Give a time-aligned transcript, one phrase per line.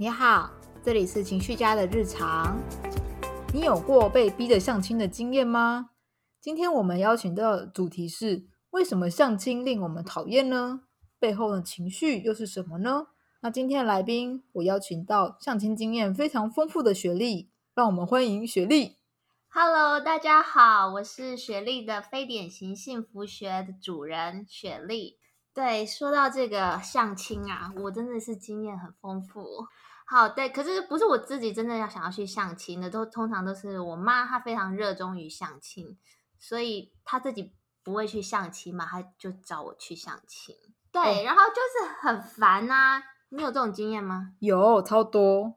[0.00, 0.48] 你好，
[0.80, 2.56] 这里是情绪家的日常。
[3.52, 5.90] 你有过被逼着相亲的经验吗？
[6.40, 10.82] 今天我们邀请到的主题是：为什么相亲令我们讨厌呢？
[11.18, 13.08] 背后的情绪又是什么呢？
[13.40, 18.98] 那今天的来宾，我邀请到相亲经验非常丰富的雪莉，让我们欢迎雪莉。
[19.48, 25.18] Hello，大家好，我是雪莉的非典型幸福学的主人雪莉。
[25.52, 29.66] 对，说到这个相亲啊，我真的是经验很丰富。
[30.10, 35.98] 好，对，可是不是我自己真的要想要去相亲的，都通常都是我妈，她非常热衷于相亲，
[36.38, 40.56] 所以她自己不会去相亲嘛，她就找我去相亲。
[40.90, 44.32] 对，哦然后就是很烦呐、你有这种经验吗？
[44.38, 45.56] 有超多，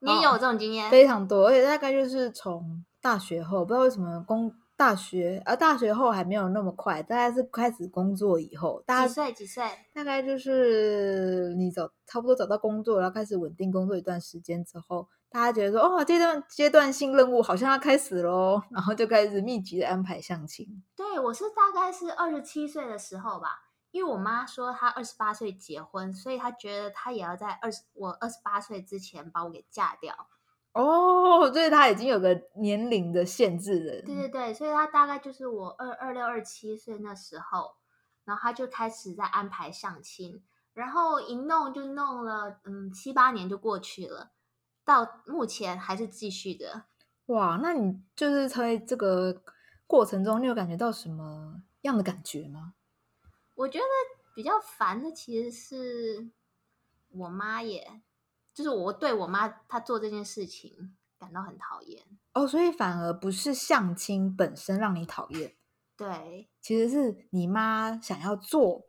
[0.00, 0.90] 你也有这种经验？
[0.90, 9.32] 非常多，而且大概就是从大学后，不知道为什么工大学，而、大学后还没有那么快，大概是开始工作以后，大几家岁？
[9.32, 9.64] 几岁？
[9.92, 20.80] 大概就是你找差不多找到工作，然后开始稳定工作一段时间之后，大家觉得说，哦，这段阶段性任务好像要开始喽，然后就开始密集的安排相亲。
[20.94, 23.48] 对，我是大概是二十七岁的时候吧，
[23.90, 30.14] 因为我妈说她二十八岁结婚，所以她觉得她也要在二十我二十八岁之前把我给嫁掉。
[30.80, 34.02] 哦，所以他已经有个年龄的限制了。
[34.02, 37.74] 对对对，所以他大概就是我二二六二七岁那时候，
[38.24, 40.40] 然后他就开始在安排相亲，
[40.74, 44.30] 然后一弄就弄了嗯七八年就过去了，
[44.84, 46.84] 到目前还是继续的。
[47.26, 49.42] 哇，那你就是在这个
[49.86, 52.74] 过程中，你有感觉到什么样的感觉吗？
[53.56, 53.84] 我觉得
[54.36, 56.30] 比较烦的其实是
[57.10, 58.00] 我妈耶，
[58.58, 62.02] 就是我对我妈她做这件事情感到很讨厌。
[62.34, 65.54] 哦，所以反而不是相亲本身让你讨厌，
[65.96, 68.88] 对其实是你妈想要做，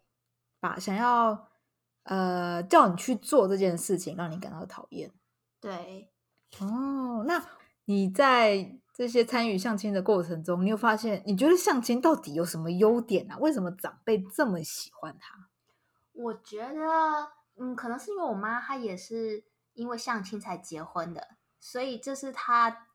[0.60, 1.50] 把想要
[2.02, 5.12] 呃叫你去做这件事情，让你感到讨厌。
[5.62, 6.12] 对，
[6.62, 7.46] 哦，那
[7.86, 13.38] 你在这些参与相亲的过程中，你有发现，你觉得相亲到底有什么优点啊？
[13.38, 15.48] 为什么长辈这么喜欢他？
[16.14, 19.44] 我觉得嗯，可能是因为我妈她也是
[19.74, 22.88] 因为相亲才结婚的，所以这是他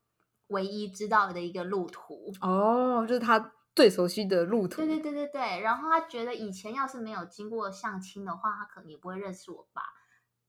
[0.48, 2.32] 唯一知道的一个路途。
[2.40, 4.76] 哦，就是他最熟悉的路途。
[4.76, 9.82] 对对对对对，然后他觉得以前要是没有经过相亲的话，他可能也不会认识我爸，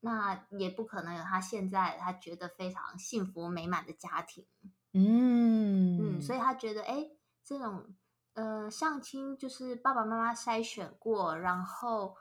[0.01, 4.45] 那也不可能有他现在他觉得非常幸福美满的家庭。
[4.93, 7.09] 嗯嗯，所以他觉得，哎，
[7.43, 7.95] 这种
[8.35, 12.15] 呃相亲就是爸爸妈妈筛选过，然后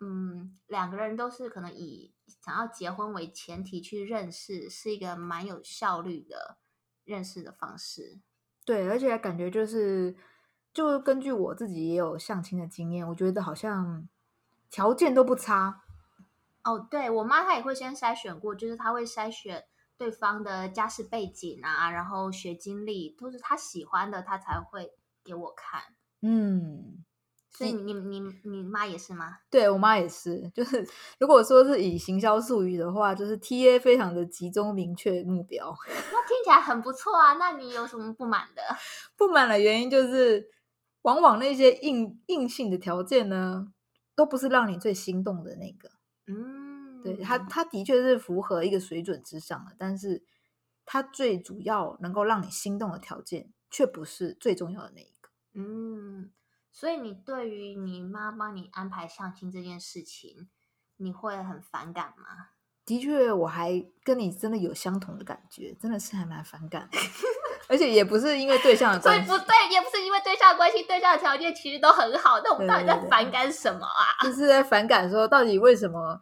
[0.00, 6.58] 嗯，两个人都是可能以想要结婚为前提去认识，是一个蛮有效率的
[7.04, 8.20] 认识的方式。
[8.64, 10.16] 对，而且感觉就是，
[10.72, 14.08] 就根据我自己也有相亲的经验，我觉得好像
[14.70, 15.82] 条件都不差。
[16.64, 19.64] 哦，对我妈她也会先筛选过，就是她会筛选
[19.96, 24.90] 对方的家世背景啊，然后学经历都是她喜欢的，她才会
[25.22, 25.80] 给我看。
[26.22, 27.04] 嗯，
[27.56, 29.38] 所以你你你你妈也是吗？
[29.50, 30.86] 对我妈也是， 就是
[31.18, 35.74] 如果说是以行销术语的话，就是 T A 非常的集中明确目标。
[36.12, 38.62] 那听起来很不错啊，那你有什么不满的？
[39.16, 40.50] 不满的原因就是，
[41.02, 43.68] 往往那些硬硬性的条件呢，
[44.14, 45.88] 都不是让你最心动的那个。
[46.26, 50.22] 嗯，对它，它的确是符合一个水准之上的，但是
[50.84, 55.30] 它最主要能够让你心动的条件，却不是最重要的那一个。
[55.54, 56.30] 嗯，
[56.76, 60.50] 所以你对于你妈帮你安排相亲这件事情，
[60.98, 62.50] 你会很反感吗？
[62.84, 66.98] 的确，我还跟你真的有相同的感觉，真的是还蛮反感的，
[67.70, 74.22] 而且也不是因为对象的关系所以不，对，也不是因为对象的关系，对象的条件其实都很好，那我们到底在反感什么啊？
[74.22, 76.20] 就是在反感说，到底为什么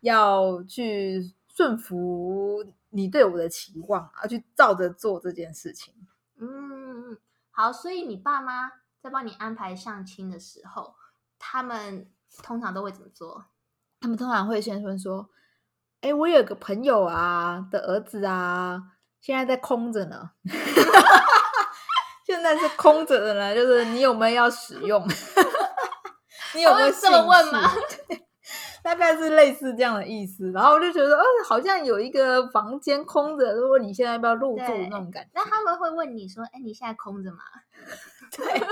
[0.00, 2.58] 要去顺服
[2.90, 5.94] 你对我的期望，而去照着做这件事情？
[6.40, 7.16] 嗯，
[7.52, 10.94] 好，所以你爸妈在帮你安排相亲的时候，
[11.38, 12.08] 他们
[12.42, 13.46] 通常都会怎么做？
[14.00, 15.28] 他们通常会先问说
[16.02, 18.80] ：“哎，我有个朋友啊的儿子啊，
[19.20, 20.30] 现在在空着呢，
[22.24, 25.04] 现在是空着的呢，就是你有没有要使用？
[26.54, 27.70] 你有没有这么问吗？
[28.08, 28.22] 对
[28.82, 30.50] 大概是类似这样的意思。
[30.50, 35.30] 然后我就觉得，哦，好像有一个房间空着，如果你现在要不要入住那种感觉。
[35.34, 37.38] 那他们会问你说：“哎，你现在空着吗
[38.36, 38.62] 对，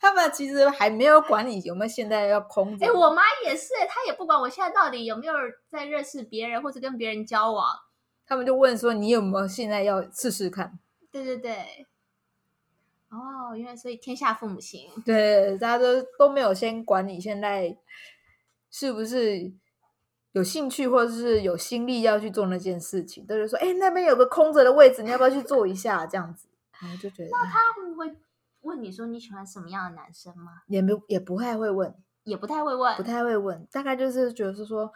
[0.00, 2.86] 他们其实还没有管你有没有现在要空？”着。
[2.86, 5.34] 哎，我妈也是，她也不管我现在到底有没有
[5.70, 7.76] 在认识别人或者跟别人交往。
[8.26, 10.78] 他们就问说，你有没有现在要试试看？
[11.10, 11.86] 对对对。
[13.10, 14.88] 哦，原来所以天下父母心。
[15.04, 17.76] 对，大家都都没有先管你现在
[18.70, 19.52] 是不是
[20.30, 26.06] 有兴趣或者是有心力要去做那件事情，都是说，哎，那边有个空着的位置，你要不要去做一下？
[26.06, 26.46] 这样子，
[26.80, 28.16] 然后就觉得，那他会不会
[28.62, 30.62] 问你说你喜欢什么样的男生吗？
[30.66, 34.92] 也没也不太会问，也不太会问，不太会问，大概就是觉得是说，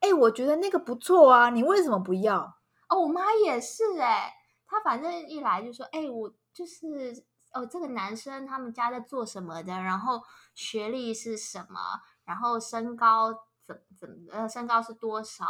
[0.00, 2.42] 哎，我觉得那个不错啊，你为什么不要？
[2.88, 4.32] 哦，我妈也是哎，
[4.66, 10.22] 她反正一来就说，哎，我就是哦，这个男生他们家在做什么的，然后
[10.54, 11.80] 学历是什么，
[12.24, 13.32] 然后身高
[13.66, 15.44] 怎怎呃身高是多少？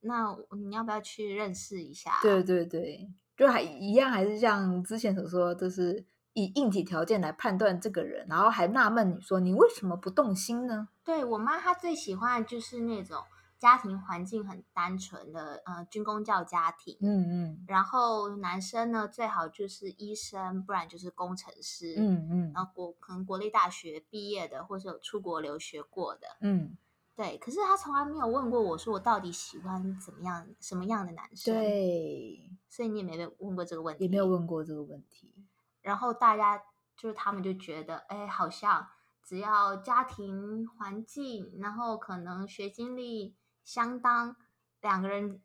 [0.00, 2.18] 那你要不要去认识一下？
[2.22, 3.06] 对对对，
[3.36, 10.88] 就还一样，还是像之前所说，就是以硬体条件来判断这个人，然后还纳闷你说你为什么不动心呢？
[11.04, 13.22] 对我妈，她最喜欢的就是那种。
[13.60, 26.74] 家庭环境很单纯的，呃，军工教家庭，嗯嗯，然后男生呢最好就是医生，不然就是工程师，嗯嗯，然后国可能国立大学毕业的，或是有出国留学过的，嗯，
[27.14, 27.36] 对。
[27.36, 32.50] 可是他从来没有问过我说我到底喜欢怎么样什么样的男生，对。
[32.66, 35.34] 所以你也没问过这个问题，也没有问过这个问题。
[35.82, 36.62] 然后大家
[36.96, 38.88] 就是他们就觉得，哎，好像
[39.24, 43.36] 只要家庭环境，然后可能学经历。
[43.62, 44.34] 相当
[44.80, 45.40] 两个人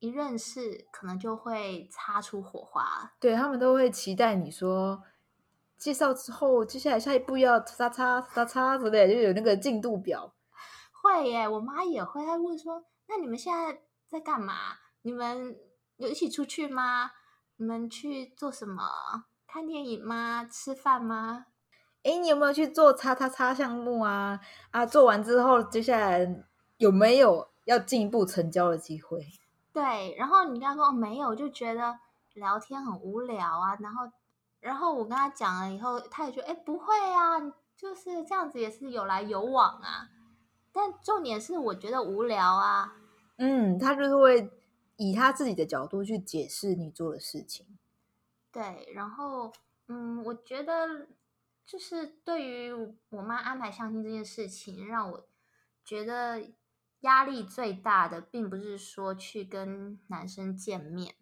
[0.00, 3.14] 一认识，可能就会擦出火花。
[3.18, 5.02] 对他们都会期待你说
[5.78, 10.34] 介绍之后，接下来下一步要叉叉叉叉之类，就有那个进度表。
[11.00, 14.54] 会耶，我妈也会，她问说：“那你们现在在干嘛？
[15.02, 15.56] 你们
[15.96, 17.12] 有一起出去吗？
[17.56, 18.82] 你们去做什么？
[19.54, 20.44] 看电影吗？
[20.50, 21.46] 吃饭吗？
[22.02, 24.40] 哎，你有没有去做叉叉叉项目啊？
[24.72, 26.44] 啊，做完之后，接下来
[26.78, 29.24] 有没有？”要进一步成交的机会，
[29.72, 30.16] 对。
[30.18, 31.96] 然后你跟他说没有，就觉得
[32.32, 33.76] 聊天很无聊啊。
[33.78, 34.10] 然后，
[34.58, 37.38] 然后我跟他讲了以后，他也觉得哎，不会啊，
[37.76, 40.08] 就是这样子也是有来有往啊。
[40.72, 42.96] 但重点是，我觉得无聊啊。
[43.36, 44.50] 嗯，他就是会
[44.96, 47.64] 以他自己的角度去解释你做的事情。
[48.54, 49.52] 对，然后
[49.88, 51.08] 嗯，我觉得
[51.66, 52.72] 就是对于
[53.10, 55.28] 我妈安排相亲这件事情，让我
[55.84, 56.54] 觉得。
[57.00, 61.14] 压力最大的，并不是说去跟男生见面，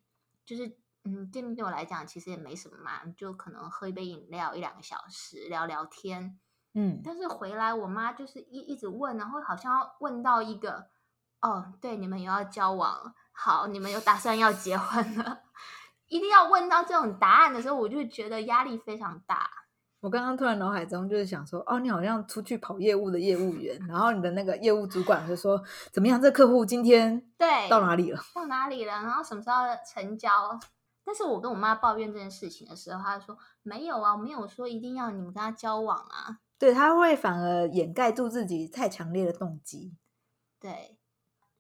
[0.47, 6.39] 就是嗯，见面对我来讲其实也没什么嘛，就可能喝一杯饮料一两个小时聊聊天，
[6.75, 7.01] 嗯。
[7.03, 10.89] 但是回来我妈就是一一直问，然后好像要问到一个，
[11.41, 15.43] 哦，对，你们有要交往，好，你们有打算要结婚了，
[16.13, 19.49] 一定要问到这种答案的时候，我就觉得压力非常大。
[20.01, 25.59] 我刚刚突然脑海中就是想说，哦，你好像出去跑业务的业务员，然后你的那个业务主管就说，
[25.91, 28.21] 怎么样，这客户今天对到哪里了？
[28.35, 28.93] 到哪里了？
[28.93, 29.57] 然后什么时候
[29.91, 30.29] 成交？
[31.03, 36.41] 但是我跟我妈抱怨这件事情的时候，她说没有啊，没有说一定要你们跟他交往啊。
[36.59, 39.97] 对，他会反而掩盖住自己太强烈的动机。
[40.61, 40.99] 对，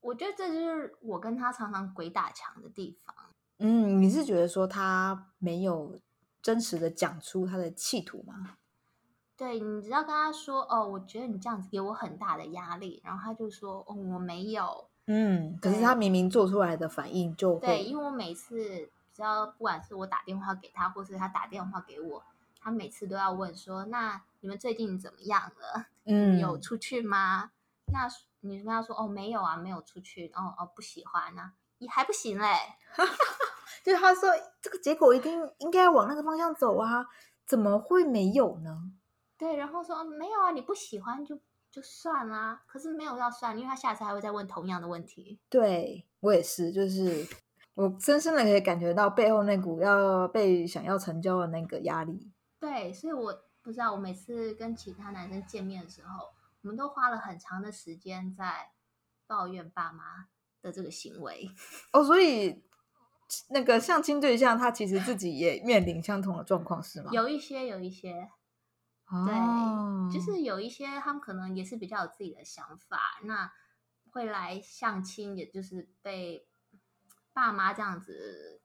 [0.02, 3.31] 我觉得这就是我跟他常常鬼打墙的地方。
[3.62, 5.98] 嗯，你是觉得说他没有？
[6.42, 8.56] 真实的讲出他的企图吗？
[9.36, 14.88] 对你只要跟他说哦，我觉得你这样子给我很大的压力，然后他就说哦，我没有。
[15.06, 22.24] 嗯，可是他明明做出来的反应就对，因为我每次只要不管是我打电话给他，或是他打电话给我，
[22.60, 25.86] 他每次都要问说，那你们最近怎么样了？
[26.06, 27.52] 嗯，有出去吗？
[27.92, 28.08] 那
[28.40, 30.32] 你跟他说哦，没有啊，没有出去。
[30.34, 32.48] 哦哦，不喜欢啊，你还不行嘞。
[33.84, 37.04] 就是他说这个结果一定应该往那个方向走啊，
[37.44, 38.92] 怎么会没有呢？
[39.36, 41.36] 对，然后说没有啊，你不喜欢就
[41.68, 42.62] 就算啦。
[42.66, 45.40] 可是没有要算，因为他下次还会再问同样的问题。
[45.50, 47.26] 对我也是，就是
[47.74, 52.30] 我深深的可以感觉到背后那股要被想要成交的那个压力。
[52.60, 56.28] 对，所以我不知道，我每次跟其他男生见面的时候，
[56.62, 58.70] 我们都花了很长的时间在
[59.26, 60.28] 抱怨爸妈
[60.62, 61.50] 的这个行为。
[61.92, 62.62] 哦，所以。
[63.50, 67.10] 那个相亲对象，他其实自己也面临相同的状况，是吗？
[67.12, 68.28] 有一些，有一些，
[69.26, 73.52] 对，就是有一些，他们可能也是比较有自己的想法，那
[74.10, 76.46] 会来相亲，也就是被
[77.32, 78.60] 爸妈这样子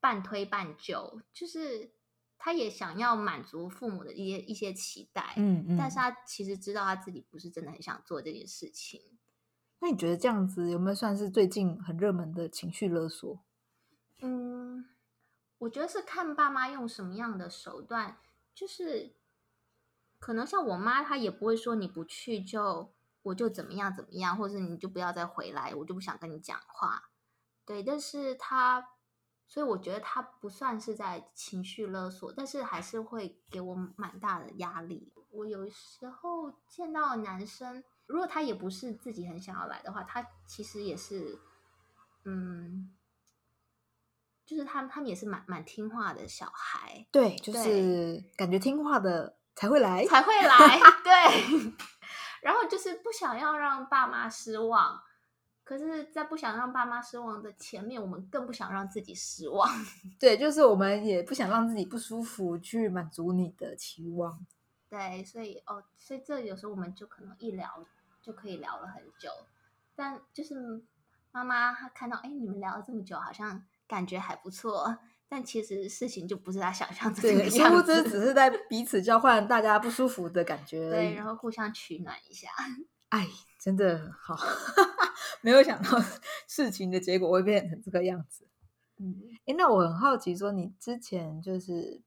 [0.00, 1.92] 半推半就，就是
[2.36, 9.00] 他也想要满足父母的一些一些期待，嗯嗯，但是他其实知道他自己不是真的很想做这件事情。
[9.80, 13.38] 那你觉得这样子有没有算是最近很热门的情绪勒索？
[14.20, 14.88] 嗯，
[15.58, 18.18] 我觉得是看爸妈用什么样的手段，
[18.54, 19.14] 就是
[20.18, 27.10] 可能像我妈，她也不会说你不去就我就怎么样怎么样，或者你就不要再回来，我就不想跟你讲话。
[27.64, 28.90] 对，但是她，
[29.46, 35.12] 所以我觉得她不算是在情绪勒索，但是还是会给我蛮大的压力。
[35.30, 41.38] 我有时候见到男生，如果他也不是自己很想要来的话，他其实也是，
[42.24, 42.90] 嗯，
[44.48, 51.72] 就是他们他们也是蛮蛮听话的小孩，对，就是感觉听话的才会来，才会来， 对。
[52.40, 54.98] 然后就是不想要让爸妈失望，
[55.64, 59.68] 可是，在不想让爸妈失望的前面，我们更不想让自己失望。
[60.18, 64.46] 对，就是我们也不想让自己不舒服，去满足你的期望。
[64.88, 67.84] 对，所以哦，所以这有时候我们就可能一聊
[68.22, 69.28] 就可以聊了很久，
[69.94, 70.82] 但就是
[71.32, 82.48] 妈妈她看到，哎，你们聊了这么久，好像感觉还不错，但其实事情就不是他想象的那个样子，殊不知只是在彼此交换大家不舒服的感觉，对，然后互相取暖一下。
[83.10, 83.26] 哎，
[83.58, 84.36] 真的好，
[85.42, 85.98] 没有想到
[86.46, 88.46] 事情的结果会变成这个样子。
[88.98, 89.16] 嗯，
[89.46, 92.02] 哎，那我很好奇，说你之前就是，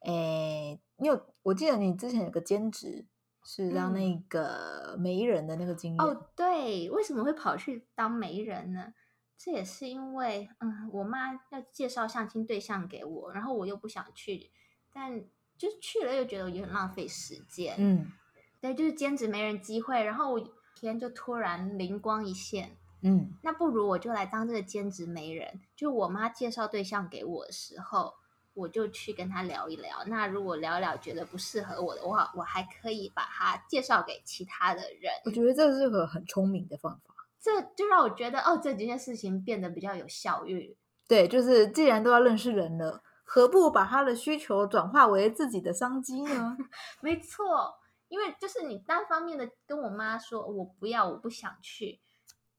[0.00, 0.78] 哎。
[0.98, 1.26] 你有？
[1.42, 3.04] 我记得你之前有个兼职
[3.44, 6.30] 是当那个媒人的那个经验哦。
[6.34, 8.94] 对，为什么会跑去当媒人呢？
[9.38, 14.50] 这也是因为，嗯，我妈要介绍相亲对象给我，然后我又不想去，
[14.92, 15.24] 但
[15.56, 17.74] 就是去了又觉得有点浪费时间。
[17.78, 18.12] 嗯，
[18.60, 25.60] 对，就是兼职没人机会，然后我天就突然灵光一现，嗯，那不如我就来当这个兼职媒人。
[25.74, 28.14] 就我妈介绍对象给我的时候。
[28.56, 30.02] 我就去跟他聊一聊。
[30.06, 35.12] 那如果聊一聊觉得不适合我的话，我还可以把他介绍给其他的人。
[35.26, 37.14] 我觉得这是个很聪明的方法。
[37.46, 40.76] 这就让我觉得哦，这几件事情变得比较有效率。
[41.06, 46.56] 对，就是既然都要认识人了，何不把他的需求转化为自己的商机呢？
[47.00, 52.00] 没错，因为就是你单方面的跟我妈说我不要，我不想去，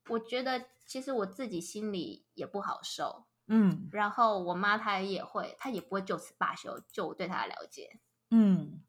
[0.08, 3.25] 我觉得其实我自己心里也不好受。
[3.48, 6.79] 嗯，然后我妈她也会，她也不会就此罢休。
[6.94, 8.00] 就我对她的了解，
[8.32, 8.82] 嗯，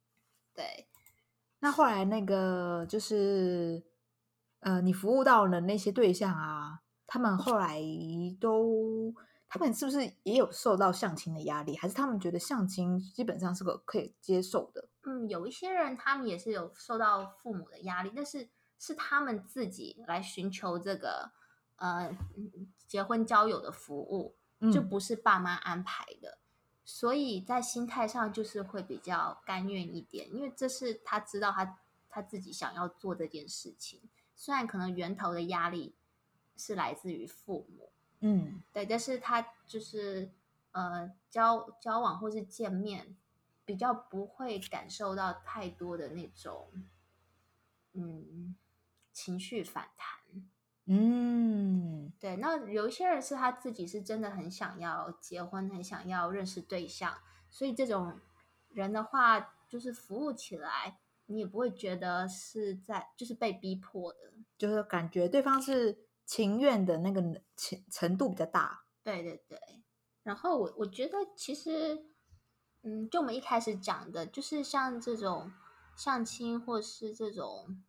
[0.54, 0.86] 对。
[1.58, 3.82] 那后来那个就是，
[4.60, 7.80] 呃，你服务到的那些对象啊，他们后来
[8.40, 9.14] 都，
[9.48, 11.76] 他们是不是也有受到相亲的压力？
[11.76, 14.88] 还是他们觉得相亲基本上是个可以接受的？
[15.02, 18.48] 嗯，有一些人他们也是有受到父母的压力，但是
[18.78, 21.30] 是他们自己来寻求这个
[21.76, 22.10] 呃
[22.86, 24.34] 结婚交友的服务。
[24.72, 26.38] 就不是爸妈安排的，
[26.84, 34.00] 所以在心态上就是会比较甘愿一点，因为这是他知道他他自己想要做这件事情，
[34.38, 35.96] 虽然可能源头的压力
[36.56, 37.90] 是来自于父母，
[38.20, 40.30] 嗯，对，但是他就是
[40.70, 43.16] 呃交交往或是见面，
[43.64, 46.70] 比较不会感受到太多的那种
[47.94, 48.54] 嗯
[49.12, 50.06] 情绪反弹。
[50.86, 57.18] 嗯，对，那有一些人是他自己是真的很想要结婚，很想要认识对象，
[57.50, 58.18] 所以这种
[58.70, 64.18] 人的话，就是服务起来，你也不会觉得是在就是被逼迫的，
[64.58, 67.22] 就是感觉对方是情愿的那个
[67.56, 68.84] 程程度比较大。
[69.04, 69.58] 对对对，
[70.22, 72.06] 然后我我觉得其实，
[72.82, 75.52] 嗯，就我们一开始讲的，就是像这种
[75.96, 77.82] 相亲或是这种。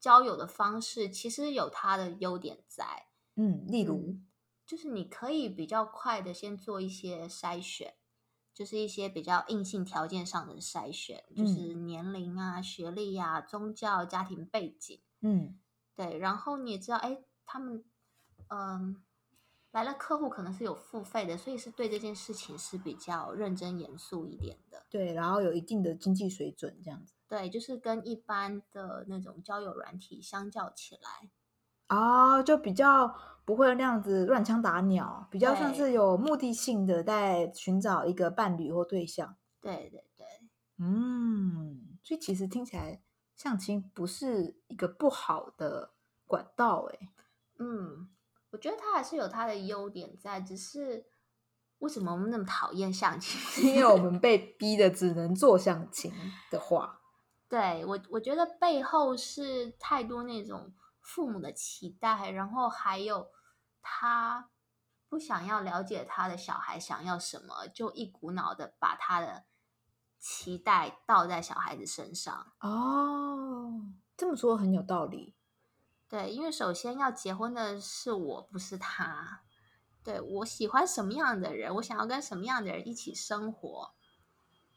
[0.00, 4.16] 交友的方式其实有它的优点在，嗯，例如
[4.64, 7.96] 就是你可以比较快的先做一些筛选，
[8.58, 15.56] 就是一些比较硬性条件上的筛选，就是年龄啊、学历啊、宗教、家庭背景，嗯，
[15.94, 17.84] 对，然后你也知道，哎，他们，
[18.48, 19.00] 嗯，
[19.70, 27.14] 来了客户可能是有付费的，所以是对这件事情是比较认真严肃一点的，对，然后有一定的经济水准这样子。
[27.28, 31.30] 对，就是跟一般的那种交友软体相较起来，
[31.88, 33.14] 啊，就比较
[33.44, 39.36] 不会那样子乱枪打鸟，比较像是有目的性的在寻找一个伴侣或对象。
[39.60, 40.26] 对对对，
[40.78, 43.02] 嗯，所以其实听起来
[43.34, 45.90] 相亲不是一个不好的
[46.26, 47.08] 管道，哎，
[47.58, 48.08] 嗯，
[48.50, 51.06] 我觉得它还是有它的优点在，只是
[51.78, 53.40] 为什么我们那么讨厌相亲？
[53.74, 56.12] 因为我们被逼的只能做相亲
[56.50, 57.00] 的话。
[57.48, 60.70] 对我，我觉得背后是太多那种
[61.08, 63.30] 父母的期待，然后还有
[63.80, 64.50] 他
[65.08, 69.46] 不想要了解他的小孩想要什么，就一股脑的把他的
[70.18, 72.52] 期待倒在小孩子身上。
[72.60, 73.86] 哦，
[74.18, 75.34] 这么说很有道理。
[76.10, 79.44] 对，因为首先要结婚的是我，不是他。
[80.04, 83.94] 对我喜欢什么样的人，我想要跟什么样的人一起生活。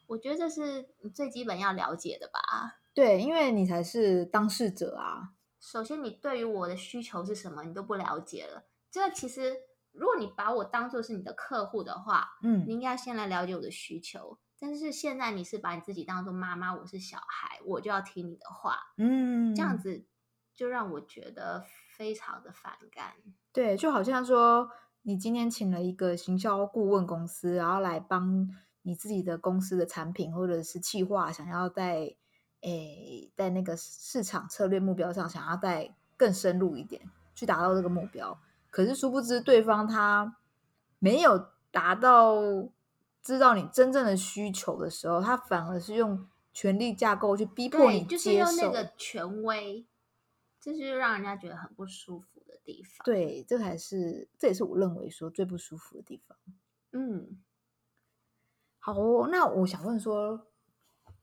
[0.07, 2.79] 我觉得这是最基本要了解的吧？
[2.93, 5.33] 对，因为你才是当事者啊。
[5.61, 8.65] 首先，你对于我的需求是什么，你都不了解了。
[8.89, 9.55] 这其实，
[9.91, 14.39] 如果你把我当做是你的客户的话，嗯，你应该先来了解我的需求。
[14.59, 20.05] 但是现在你是把你自己当做妈妈，我是小孩，我就要听你的话，嗯，这样子
[20.53, 21.63] 就让我觉得
[21.95, 23.13] 非常的反感。
[23.53, 24.69] 对，就好像说
[25.03, 28.47] 你今天请了一个行销顾问公司，然后来帮
[28.81, 32.15] 你自己的公司的产品或者是企划，想要在
[32.61, 37.01] 诶在那个市场策略目标上，想要再更深入一点，
[37.33, 38.39] 去达到这个目标。
[38.69, 40.37] 可是殊不知对方他
[40.99, 42.35] 没有达到
[43.21, 48.71] 知道你真正的需求的时候，他反而是用权力架构去逼迫你，就是接用那受。
[48.71, 49.85] 个权威，
[50.59, 56.37] 这就是让人家觉得很不舒服的地方。，对，这才是这也是我认为说最不舒服的地方。
[56.91, 57.41] 嗯，
[58.79, 60.47] 好哦、那我想问说，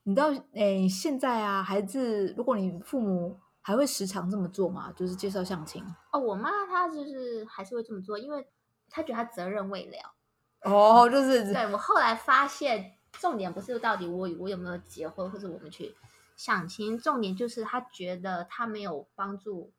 [0.09, 4.91] 你到诶现在啊，孩子，如果你父母还会时常这么做吗？
[4.97, 5.85] 就是介绍相亲？
[6.11, 8.49] 哦，我妈她就是还是会这么做，因为
[8.89, 10.15] 她觉得她责任未了。
[10.63, 15.95] 哦，就是对我后来发现，重点不是到底我我有没有结婚，或者我们去
[16.37, 19.75] 相亲，重点就是她觉得她没有帮助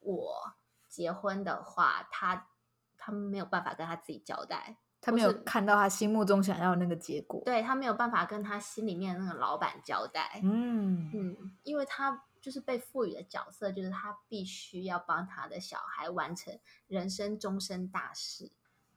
[0.00, 0.54] 我
[0.88, 2.48] 结婚的话，她
[2.96, 7.42] 她没有办法跟她自己交代，他没有看到他心目中想要的那个结果。
[7.44, 10.40] 对他没有办法跟他心里面的那个老板交代。
[10.42, 18.50] 嗯嗯，因为他就是被赋予的角色，就是他必须要帮他的小孩完成人生终身大事。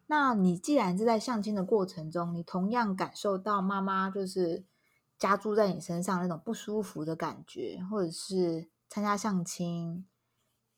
[0.08, 4.64] 那你既然是在相亲的过程中，你同样感受到妈妈就是
[5.20, 10.08] 加注在你身上那种不舒服的感觉，或者是参加相亲，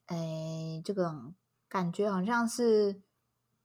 [0.07, 1.36] 哎，这种
[1.67, 3.03] 感觉好像是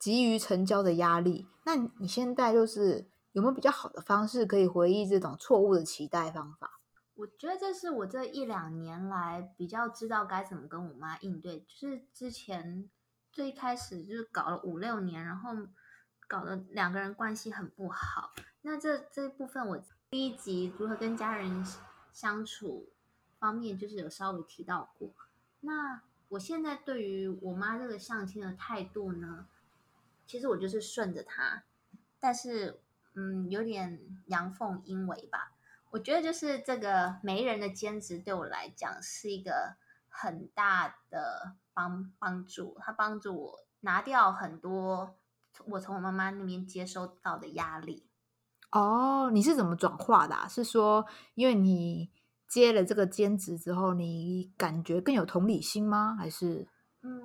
[0.04, 1.48] 急于成交的压力。
[1.64, 6.78] 那你现在就是有没有比较好的方式可以回忆这种错误的期待方法？
[7.14, 11.60] 我觉得这是我这一两年来比较知道该怎么跟我妈应对。
[11.60, 12.90] 就是之前
[13.32, 15.56] 最开始就是搞了五六年，然后
[16.28, 18.34] 搞得两个人关系很不好。
[18.60, 21.64] 那这这一部分我第一集如何跟家人
[22.12, 22.90] 相处
[23.38, 25.14] 方面，就是有稍微提到过。
[25.60, 29.46] 那我现在对于我妈这个相亲的态度呢，
[30.26, 31.64] 其实我就是顺着他，
[32.18, 32.80] 但是
[33.14, 35.52] 嗯，有点阳奉阴违吧。
[35.90, 39.76] 我觉得就是这个媒人的兼职对我来讲是一个
[40.08, 45.14] 很大的帮帮助，它帮助我拿掉很多
[45.66, 48.08] 我从我妈妈那边接收到的压力。
[48.72, 52.10] 哦，你是怎么转化的、是说因为你
[52.48, 56.16] 接了这个兼职之后，你感觉更有同理心吗？
[56.18, 56.66] 还是，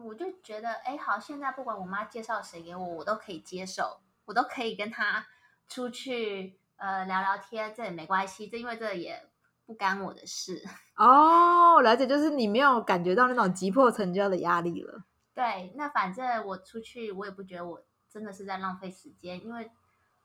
[0.10, 5.24] 我就觉得，哎，好，现在不管我妈介绍谁给我，我都可以接受，我都可以跟她
[5.68, 9.30] 出去呃聊聊天，这也没关系，这因为这也
[9.68, 10.64] 不干我的事。
[10.98, 15.04] 哦，了解，就是你没有感觉到那种急迫成交的压力了。
[15.36, 19.70] 对，那反正我出去，我也不觉得我真的是在浪费时间，因为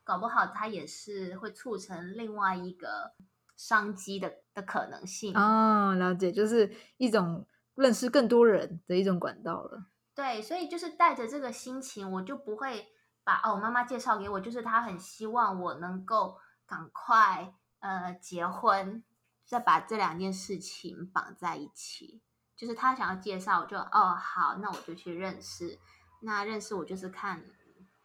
[0.03, 3.13] 搞不好它也是会促成另外一个
[3.55, 5.37] 商机的的可能性。
[5.37, 9.87] 哦，了解，就是一种认识更多人的一种管道了。
[10.15, 12.87] 对，所以就是带着这个心情，我就不会
[13.25, 19.03] 把哦，妈妈介绍给我，就是她很希望我能够赶快呃结婚，
[19.45, 22.23] 再把这两件事情绑在一起。
[22.57, 25.79] 就是她想要介绍，我就哦好，那我就去认识。
[26.21, 27.45] 那认识我就是看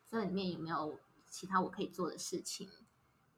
[0.09, 2.67] 这里面有没有其他我可以做的事情。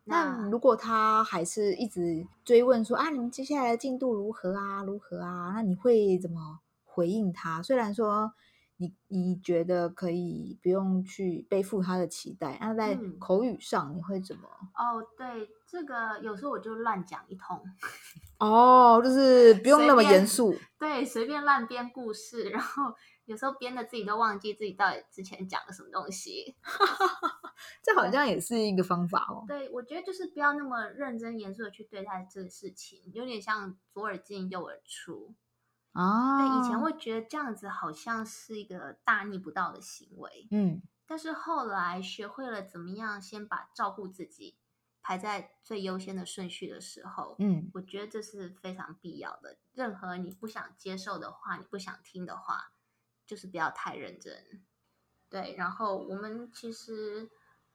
[0.04, 5.52] 那如果他还是一直追问说啊，你们接下来的进度如何啊，如何啊？
[5.56, 7.62] 那你会怎么回应他？
[7.62, 8.34] 虽然说
[8.78, 14.48] 你你觉得可以不用去背负他的期待，那在嗯口语上你会怎么？
[14.76, 17.62] 哦，对，这个有时候我就乱讲一通，
[18.40, 20.56] 哦，就是不用那么严肃。
[20.80, 22.92] 对，随便乱编故事，然后
[23.26, 26.56] 有时候编的自己都忘记自己到底之前讲了什么东西。
[27.84, 29.46] 这好像也是一个方法哦。
[29.48, 35.36] 对，我觉得就是不要那么认真严肃的去对待这个事情，有点像左耳进右耳出。
[35.94, 44.56] 啊，对，以前会觉得这样子好像是一个大逆不道的行为，嗯但是后来学会了怎么样先把照顾自己
[45.02, 49.58] 排在最优先的顺序的时候，嗯我觉得这是非常必要的。
[49.74, 52.72] 任何你不想接受的话，你不想听的话，
[53.26, 54.64] 就是不要太认真。
[55.30, 57.30] 对，然后我们其实，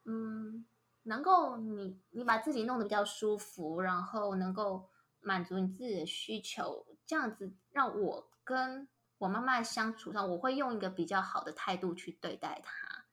[0.06, 0.64] 嗯，
[1.02, 4.88] 能够你你把自己弄得比较舒服，然后能够
[5.20, 8.88] 满足你自己的需求，这样子让我跟
[9.18, 13.04] 我妈妈相处上，我会用一个比较好的态度去对待她。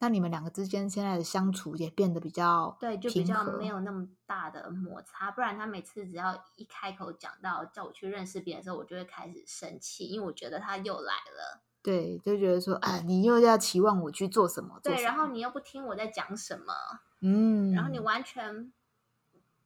[0.00, 11.62] 那你们两个之间现在的相处也变得比较对，就比较没有那么大的摩擦，不然他每次只要一开口讲到叫我去认识别人的时候，我就会开始生气，因为我觉得他又来了。
[11.84, 14.80] 对，就觉得说，啊，你又要期望我去做什么？
[14.82, 16.72] 对，然后你又不听我在讲什么，
[17.20, 18.72] 嗯，然后你完全，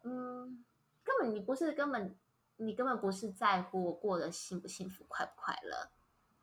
[0.03, 0.65] 嗯，
[1.05, 2.17] 根本你不是根本
[2.57, 5.91] 你根本不是在乎我过得幸不幸福、快不快乐，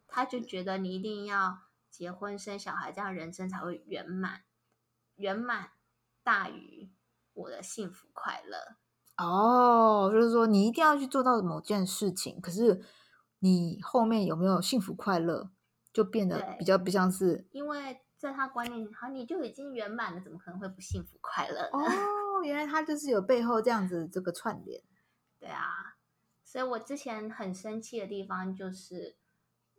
[0.08, 1.58] 他就觉得你一定要
[1.90, 4.44] 结婚生小孩，这样人生才会圆满，
[5.18, 5.72] 圆满
[6.24, 6.90] 大于
[7.34, 8.78] 我的幸福快乐。
[9.18, 12.82] 哦，就是说你一定要去做到某件事情，可是
[13.40, 15.50] 你后面有没有幸福快乐，
[15.96, 21.70] 就变得比较不像是因为在他观念，好你就已经圆满了，怎么可能会不幸福快乐呢？
[21.72, 24.84] 哦，原来他就是有背后这样子这个串联。
[25.40, 25.96] 对啊，
[26.44, 29.16] 所以我之前很生气的地方就是，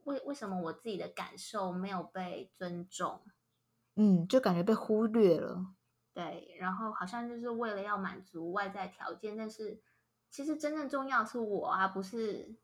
[0.04, 3.20] 为为什么我自己的感受没有被尊重？
[3.96, 5.66] 嗯，就感觉被忽略了。
[6.14, 9.82] 对，然后好像就是为了要满足外在条件，但是
[10.30, 12.56] 其实真正重要的是我啊，不是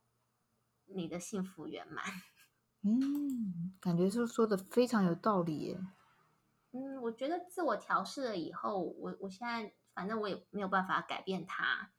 [0.87, 2.03] 你的幸福圆满。
[2.83, 5.81] 嗯，感觉是说的非常有道理耶。
[6.73, 11.91] 嗯，我觉得自我调试了以后，我我现在反正我也没有办法改变他，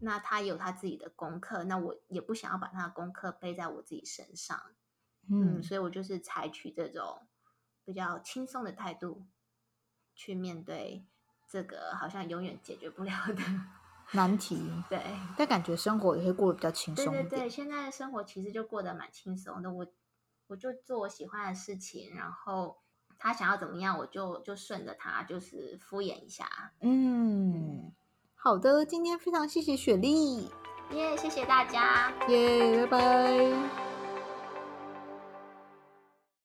[0.00, 4.60] 那他有他自己的功课，那我也不想要把他的功课背在我自己身上。
[5.28, 7.26] 嗯，嗯，所以我就是采取这种
[7.84, 9.26] 比较轻松的态度
[10.14, 11.06] 去面对
[11.48, 13.42] 这个好像永远解决不了的。
[14.12, 15.00] 难题，对，
[15.38, 17.48] 但感觉生活也会过得比较轻松对对对。
[17.48, 19.72] 现在的生活其实就过得蛮轻松的。
[19.72, 19.86] 我
[20.50, 22.76] 我就做我喜欢的事情，然后
[23.16, 26.72] 他想要怎么样，我就就顺着他，就是敷衍一下。
[26.80, 27.92] 嗯，
[28.34, 30.50] 好的，今天非常谢谢雪莉，
[30.90, 32.12] 耶谢谢大家。
[32.26, 33.89] 耶，拜拜。